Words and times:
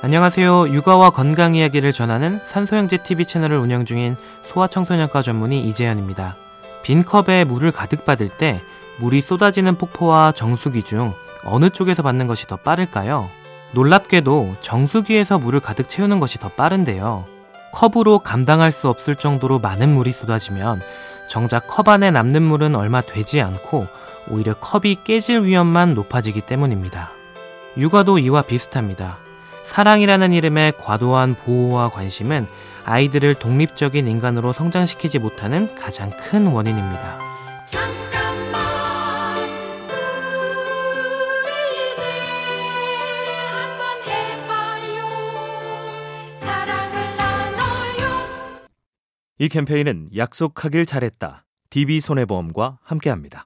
안녕하세요. 0.00 0.68
육아와 0.68 1.10
건강 1.10 1.56
이야기를 1.56 1.92
전하는 1.92 2.40
산소형제 2.44 2.98
TV 2.98 3.24
채널을 3.24 3.58
운영 3.58 3.84
중인 3.84 4.16
소아청소년과 4.42 5.22
전문의 5.22 5.60
이재현입니다. 5.62 6.36
빈 6.84 7.02
컵에 7.02 7.42
물을 7.42 7.72
가득 7.72 8.04
받을 8.04 8.28
때 8.28 8.62
물이 9.00 9.20
쏟아지는 9.20 9.74
폭포와 9.74 10.30
정수기 10.32 10.84
중 10.84 11.14
어느 11.42 11.68
쪽에서 11.70 12.04
받는 12.04 12.28
것이 12.28 12.46
더 12.46 12.54
빠를까요? 12.54 13.28
놀랍게도 13.72 14.58
정수기에서 14.60 15.40
물을 15.40 15.58
가득 15.58 15.88
채우는 15.88 16.20
것이 16.20 16.38
더 16.38 16.48
빠른데요. 16.48 17.24
컵으로 17.72 18.20
감당할 18.20 18.70
수 18.70 18.88
없을 18.88 19.16
정도로 19.16 19.58
많은 19.58 19.92
물이 19.92 20.12
쏟아지면 20.12 20.80
정작 21.28 21.66
컵 21.66 21.88
안에 21.88 22.12
남는 22.12 22.40
물은 22.40 22.76
얼마 22.76 23.00
되지 23.00 23.40
않고 23.40 23.88
오히려 24.30 24.54
컵이 24.54 24.98
깨질 25.02 25.42
위험만 25.42 25.94
높아지기 25.94 26.42
때문입니다. 26.42 27.10
육아도 27.76 28.20
이와 28.20 28.42
비슷합니다. 28.42 29.18
사랑이라는 29.68 30.32
이름의 30.32 30.72
과도한 30.78 31.36
보호와 31.36 31.90
관심은 31.90 32.46
아이들을 32.84 33.34
독립적인 33.34 34.08
인간으로 34.08 34.52
성장시키지 34.52 35.18
못하는 35.18 35.74
가장 35.74 36.10
큰 36.10 36.46
원인입니다. 36.46 37.18
잠깐만 37.66 38.62
우리 41.44 41.92
이제 41.92 42.02
한번 43.52 44.02
해봐요 44.06 45.04
사랑을 46.38 47.16
나눠요 47.16 48.68
이 49.38 49.48
캠페인은 49.50 50.08
약속하길 50.16 50.86
잘했다. 50.86 51.44
DB손해보험과 51.68 52.78
함께합니다. 52.82 53.44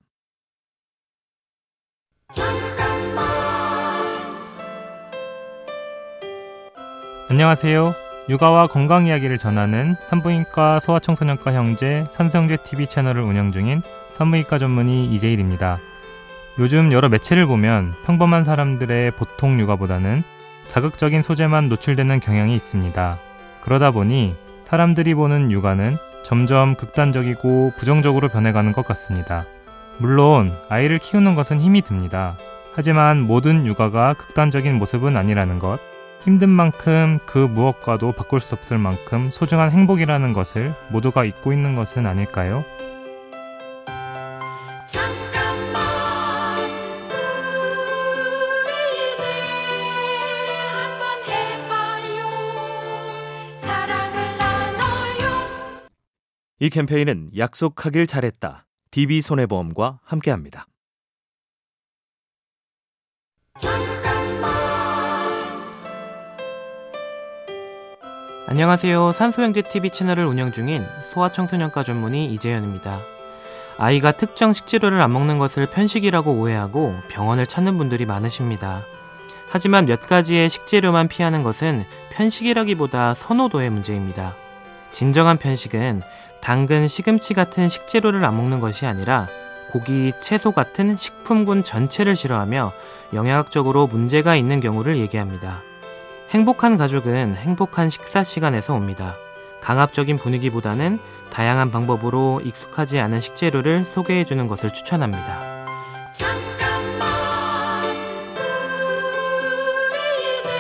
안녕하세요. 7.33 7.94
육아와 8.28 8.66
건강 8.66 9.06
이야기를 9.06 9.38
전하는 9.38 9.97
산부인과 10.05 10.80
소아청소년과 10.80 11.55
형제 11.55 12.05
산소형제 12.11 12.58
TV 12.62 12.86
채널을 12.86 13.22
운영 13.22 13.52
중인 13.52 13.80
산부인과 14.12 14.58
전문의 14.58 15.06
이재일입니다. 15.06 15.78
요즘 16.58 16.92
여러 16.92 17.08
매체를 17.08 17.47
보면 17.47 17.94
평범한 18.05 18.44
사람들의 18.44 19.12
보통 19.12 19.58
육아보다는 19.58 20.25
자극적인 20.66 21.22
소재만 21.22 21.70
노출되는 21.70 22.20
경향이 22.20 22.55
있습니다. 22.55 23.19
그러다 23.62 23.92
보니 23.92 24.36
사람들이 24.64 25.14
보는 25.14 25.50
육아는 25.50 25.97
점점 26.22 26.75
극단적이고 26.75 27.72
부정적으로 27.78 28.28
변해가는 28.28 28.72
것 28.72 28.84
같습니다. 28.84 29.47
물론 29.97 30.55
아이를 30.69 30.98
키우는 30.98 31.34
것은 31.34 31.60
힘이 31.60 31.80
듭니다. 31.80 32.36
하지만 32.75 33.22
모든 33.22 33.64
육아가 33.64 34.12
극단적인 34.12 34.75
모습은 34.75 35.16
아니라는 35.16 35.58
것, 35.58 35.80
힘든 36.25 36.48
만큼 36.51 37.19
그 37.27 37.39
무엇과도 37.39 38.12
바꿀 38.12 38.39
수 38.41 38.55
없을 38.55 38.78
만큼 38.78 39.28
소중한 39.31 39.73
행복이라는 39.73 40.33
것을 40.33 40.75
모두가 40.91 41.25
잊고 41.25 41.53
있는 41.53 41.75
것은 41.75 42.06
아닐까요? 42.06 42.65
잠깐만 44.87 45.83
우리 48.65 49.15
이제 49.15 49.25
한번 50.70 51.25
해봐요 51.27 52.31
사랑을 53.59 54.39
나눠요 54.39 55.27
이 56.61 56.70
캠페인은 56.70 57.31
약속하길 57.37 58.06
잘했다. 58.06 58.67
DB손해보험과 58.93 60.00
함께합니다. 60.05 60.67
안녕하세요. 68.53 69.12
산소형제 69.12 69.62
TV 69.62 69.88
채널을 69.88 70.26
운영 70.26 70.53
중인 70.53 70.87
소아청소년과 71.10 71.84
전문의 71.84 72.26
이재현입니다. 72.34 73.00
아이가 73.78 74.12
특정 74.12 74.53
식재료를 74.53 75.00
안 75.00 75.10
먹는 75.10 75.38
것을 75.38 75.71
편식이라고 75.71 76.31
오해하고 76.34 76.94
병원을 77.09 77.47
찾는 77.47 77.78
분들이 77.78 78.04
많으십니다. 78.04 78.82
하지만 79.49 79.87
몇 79.87 80.00
가지의 80.03 80.50
식재료만 80.50 81.09
피하는 81.09 81.43
것은 81.43 81.87
편식이라기보다 82.10 83.15
선호도의 83.15 83.71
문제입니다. 83.71 84.37
진정한 84.91 85.38
편식은 85.38 86.03
당근, 86.43 86.88
시금치 86.88 87.32
같은 87.32 87.71
식재료를 87.71 88.22
안 88.22 88.37
먹는 88.37 88.60
것이 88.60 88.84
아니라 88.84 89.28
고기, 89.71 90.12
채소 90.21 90.53
같은 90.53 90.99
식품군 90.99 91.62
전체를 91.62 92.15
싫어하며 92.15 92.75
영양학적으로 93.15 93.87
문제가 93.87 94.37
있는 94.37 94.60
경우를 94.60 94.99
얘기합니다. 94.99 95.62
행복한 96.32 96.78
가족은 96.78 97.37
행복한 97.37 97.91
식사 97.91 98.22
시간에서 98.22 98.75
옵니다. 98.75 99.16
강압적인 99.60 100.16
분위기보다는 100.16 100.98
다양한 101.28 101.70
방법으로 101.70 102.41
익숙하지 102.43 102.98
않은 103.00 103.20
식재료를 103.20 103.84
소개해 103.84 104.25
주는 104.25 104.47
것을 104.47 104.72
추천합니다. 104.72 105.66
잠깐만 106.15 107.10
우리 109.91 110.41
이제 110.41 110.50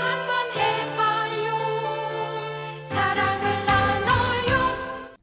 한번 0.00 0.50
해봐요 0.56 1.54
사랑을 2.88 3.64
나눠요 3.64 5.14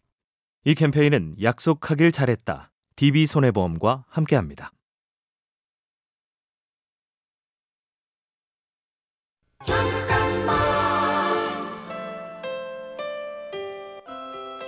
이 0.63 0.73
캠페인은 0.73 1.35
약속하길 1.43 2.13
잘했다. 2.13 2.71
DB손해보험과 2.95 4.05
함께합니다. 4.07 4.71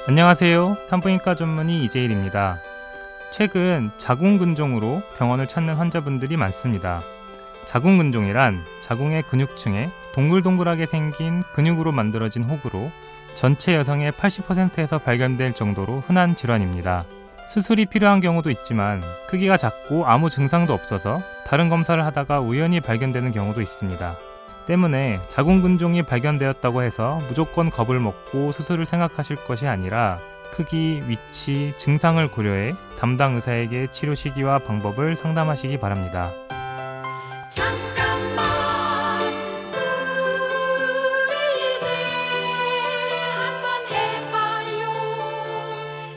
안녕하세요. 0.06 0.76
산부인과 0.90 1.36
전문의 1.36 1.82
이재일입니다. 1.86 2.60
최근 3.32 3.90
자궁근종으로 3.96 5.02
병원을 5.18 5.48
찾는 5.48 5.76
환자분들이 5.76 6.36
많습니다. 6.36 7.02
자궁근종이란 7.64 8.66
자궁의 8.82 9.24
근육층에 9.24 9.90
동글동글하게 10.14 10.88
생긴 10.88 11.42
근육으로 11.54 11.94
만들어진 11.94 12.44
혹으로 12.44 12.92
전체 13.34 13.76
여성의 13.76 14.12
80%에서 14.12 14.98
발견될 14.98 15.54
정도로 15.54 16.04
흔한 16.06 16.36
질환입니다. 16.36 17.06
수술이 17.48 17.86
필요한 17.86 18.20
경우도 18.20 18.50
있지만 18.50 19.02
크기가 19.30 19.56
작고 19.56 20.06
아무 20.06 20.30
증상도 20.30 20.74
없어서 20.74 21.22
다른 21.46 21.70
검사를 21.70 22.04
하다가 22.04 22.42
우연히 22.42 22.82
발견되는 22.82 23.32
경우도 23.32 23.62
있습니다. 23.62 24.18
때문에 24.66 25.22
자궁근종이 25.30 26.04
발견되었다고 26.04 26.84
해서 26.84 27.20
무조건 27.28 27.70
겁을 27.70 28.00
먹고 28.00 28.52
수술을 28.52 28.86
생각하실 28.86 29.46
것이 29.46 29.68
아니라 29.68 30.20
크기, 30.54 31.02
위치, 31.08 31.74
증상을 31.78 32.30
고려해 32.30 32.76
담당 33.00 33.36
의사에게 33.36 33.90
치료 33.92 34.14
시기와 34.14 34.60
방법을 34.60 35.16
상담하시기 35.16 35.80
바랍니다. 35.80 36.32
잠깐만 37.50 38.46
우리 41.28 41.78
이제 41.78 41.88
한번 43.32 43.66
해봐요 43.92 44.94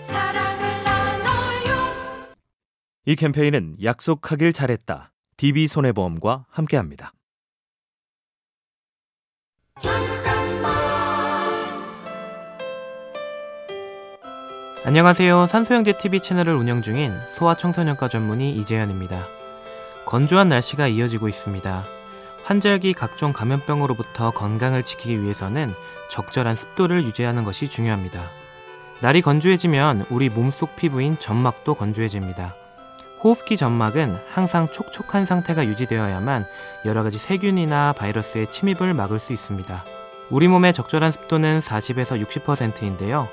사랑을 0.06 0.82
나눠요 0.84 2.34
이 3.06 3.16
캠페인은 3.16 3.76
약속하길 3.82 4.52
잘했다. 4.52 5.12
DB손해보험과 5.38 6.44
함께합니다. 6.50 7.12
안녕하세요. 14.86 15.46
산소형제 15.46 15.98
TV 15.98 16.20
채널을 16.20 16.54
운영 16.54 16.80
중인 16.80 17.12
소아청소년과 17.30 18.06
전문의 18.06 18.52
이재현입니다. 18.52 19.26
건조한 20.04 20.48
날씨가 20.48 20.86
이어지고 20.86 21.26
있습니다. 21.26 21.84
환절기 22.44 22.92
각종 22.92 23.32
감염병으로부터 23.32 24.30
건강을 24.30 24.84
지키기 24.84 25.22
위해서는 25.22 25.74
적절한 26.08 26.54
습도를 26.54 27.04
유지하는 27.04 27.42
것이 27.42 27.66
중요합니다. 27.66 28.30
날이 29.00 29.22
건조해지면 29.22 30.06
우리 30.08 30.28
몸속 30.28 30.76
피부인 30.76 31.18
점막도 31.18 31.74
건조해집니다. 31.74 32.54
호흡기 33.24 33.56
점막은 33.56 34.20
항상 34.28 34.70
촉촉한 34.70 35.24
상태가 35.24 35.66
유지되어야만 35.66 36.46
여러 36.84 37.02
가지 37.02 37.18
세균이나 37.18 37.92
바이러스의 37.94 38.52
침입을 38.52 38.94
막을 38.94 39.18
수 39.18 39.32
있습니다. 39.32 39.84
우리 40.30 40.46
몸의 40.46 40.72
적절한 40.72 41.10
습도는 41.10 41.58
40에서 41.58 42.24
60%인데요. 42.24 43.28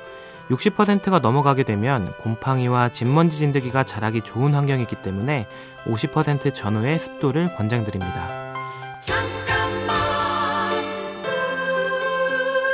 60%가 0.50 1.20
넘어가게 1.20 1.64
되면 1.64 2.06
곰팡이와 2.18 2.90
진먼지 2.90 3.38
진드기가 3.40 3.84
자라기 3.84 4.22
좋은 4.22 4.54
환경이기 4.54 4.98
때문에 4.98 5.48
50% 5.86 6.54
전후의 6.54 7.00
습도를 7.00 7.56
권장드립니다. 7.56 8.54
잠깐만 9.02 9.98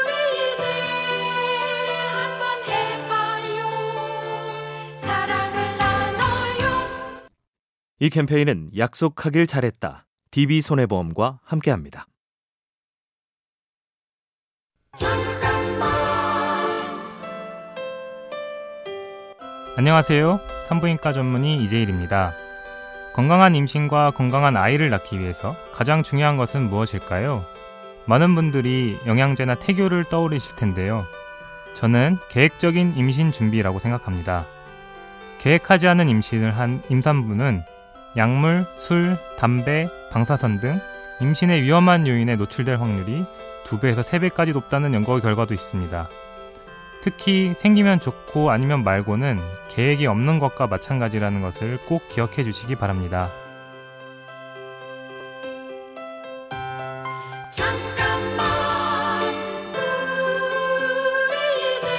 우리 0.03 0.53
이제 0.53 0.63
한번 2.11 2.63
해봐요 2.67 3.69
사랑을 5.01 5.77
나눠요 5.77 7.29
이 7.99 8.09
캠페인은 8.09 8.71
약속하길 8.77 9.47
잘했다. 9.47 10.05
DB손해보험과 10.31 11.39
함께합니다. 11.43 12.05
안녕하세요. 19.79 20.41
산부인과 20.67 21.13
전문의 21.13 21.63
이재일입니다. 21.63 22.33
건강한 23.13 23.55
임신과 23.55 24.11
건강한 24.11 24.57
아이를 24.57 24.89
낳기 24.89 25.17
위해서 25.21 25.55
가장 25.71 26.03
중요한 26.03 26.35
것은 26.35 26.69
무엇일까요? 26.69 27.45
많은 28.03 28.35
분들이 28.35 28.99
영양제나 29.05 29.55
태교를 29.55 30.03
떠올리실 30.03 30.57
텐데요. 30.57 31.05
저는 31.75 32.17
계획적인 32.27 32.95
임신 32.97 33.31
준비라고 33.31 33.79
생각합니다. 33.79 34.45
계획하지 35.37 35.87
않은 35.87 36.09
임신을 36.09 36.57
한 36.57 36.83
임산부는 36.89 37.63
약물, 38.17 38.65
술, 38.75 39.17
담배, 39.37 39.87
방사선 40.11 40.59
등 40.59 40.81
임신의 41.21 41.61
위험한 41.61 42.05
요인에 42.05 42.35
노출될 42.35 42.81
확률이 42.81 43.23
2배에서 43.63 44.01
3배까지 44.01 44.51
높다는 44.51 44.93
연구 44.93 45.21
결과도 45.21 45.53
있습니다. 45.53 46.09
특히 47.01 47.53
생기면 47.55 47.99
좋고 48.01 48.51
아니면 48.51 48.83
말고는 48.83 49.39
계획이 49.69 50.05
없는 50.05 50.39
것과 50.39 50.67
마찬가지라는 50.67 51.41
것을 51.41 51.79
꼭 51.85 52.07
기억해 52.09 52.43
주시기 52.43 52.75
바랍니다. 52.75 53.31
잠깐만 57.51 58.47
우리 61.25 61.77
이제 61.77 61.89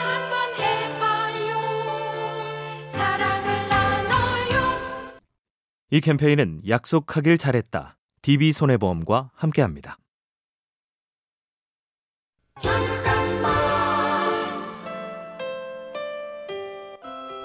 한번 0.00 0.54
해봐요 0.60 1.58
사랑을 2.90 3.68
나눠요 3.68 5.18
이 5.90 6.00
캠페인은 6.00 6.62
약속하길 6.68 7.36
잘했다. 7.38 7.96
DB손해보험과 8.22 9.30
함께합니다. 9.34 9.98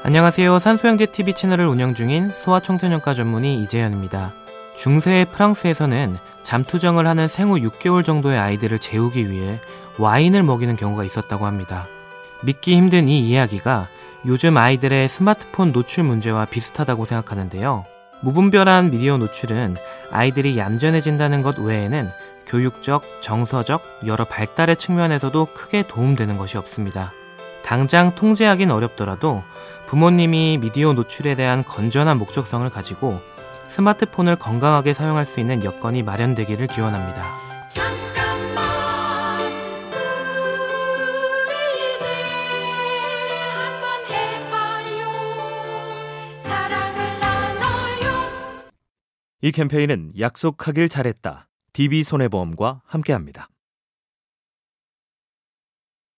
안녕하세요. 0.04 0.58
산소형제 0.58 1.06
TV 1.08 1.36
채널을 1.36 1.68
운영 1.68 1.94
중인 1.94 2.32
소아청소년과 2.34 3.14
전문의 3.14 3.60
이재현입니다. 3.62 4.34
중세의 4.76 5.26
프랑스에서는 5.26 6.18
잠투정을 6.42 7.06
하는 7.06 7.28
생후 7.28 7.58
6개월 7.58 8.04
정도의 8.04 8.40
아이들을 8.40 8.80
재우기 8.80 9.30
위해 9.30 9.60
와인을 10.00 10.42
먹이는 10.42 10.76
경우가 10.76 11.04
있었다고 11.04 11.46
합니다. 11.46 11.86
믿기 12.44 12.76
힘든 12.76 13.08
이 13.08 13.20
이야기가 13.20 13.90
요즘 14.26 14.58
아이들의 14.58 15.08
스마트폰 15.08 15.72
노출 15.72 16.04
문제와 16.06 16.46
비슷하다고 16.46 17.06
생각하는데요. 17.06 17.86
무분별한 18.22 18.90
미디어 18.90 19.18
노출은 19.18 19.76
아이들이 20.10 20.58
얌전해진다는 20.58 21.44
것 21.44 21.60
외에는 21.60 22.10
교육적, 22.48 23.04
정서적, 23.22 23.84
여러 24.08 24.26
발달의 24.26 24.78
측면에서도 24.78 25.50
크게 25.54 25.84
도움되는 25.88 26.38
것이 26.38 26.58
없습니다. 26.58 27.14
당장 27.64 28.16
통제하긴 28.16 28.72
어렵더라도 28.72 29.44
부모님이 29.88 30.58
미디어 30.60 30.94
노출에 30.94 31.36
대한 31.36 31.64
건전한 31.64 32.18
목적성을 32.18 32.70
가지고 32.70 33.20
스마트폰을 33.68 34.36
건강하게 34.36 34.94
사용할 34.94 35.26
수 35.26 35.40
있는 35.40 35.64
여건이 35.64 36.04
마련되기를 36.04 36.68
기원합니다. 36.68 37.24
잠깐만 37.70 38.64
우리 41.48 41.96
이제 41.96 42.06
한번 43.54 44.06
해봐요 44.10 45.10
사랑을 46.44 47.20
나눠요 47.20 48.12
이 49.42 49.52
캠페인은 49.52 50.12
약속하길 50.20 50.90
잘했다. 50.90 51.48
DB손해보험과 51.74 52.82
함께합니다. 52.86 53.48